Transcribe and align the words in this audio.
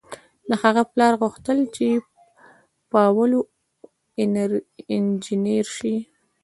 د 0.49 0.51
هغه 0.63 0.83
پلار 0.91 1.13
غوښتل 1.21 1.57
چې 1.75 1.87
پاولو 2.91 3.39
انجنیر 4.95 5.65
شي. 5.77 5.95